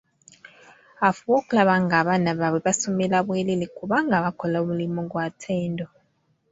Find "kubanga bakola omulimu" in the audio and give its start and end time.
3.77-5.01